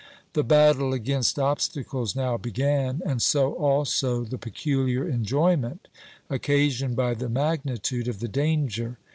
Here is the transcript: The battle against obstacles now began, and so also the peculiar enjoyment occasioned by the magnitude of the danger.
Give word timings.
The 0.33 0.43
battle 0.43 0.93
against 0.93 1.37
obstacles 1.37 2.15
now 2.15 2.35
began, 2.35 3.03
and 3.05 3.21
so 3.21 3.53
also 3.53 4.23
the 4.23 4.39
peculiar 4.39 5.07
enjoyment 5.07 5.87
occasioned 6.27 6.95
by 6.95 7.13
the 7.13 7.29
magnitude 7.29 8.07
of 8.07 8.19
the 8.19 8.27
danger. 8.27 8.97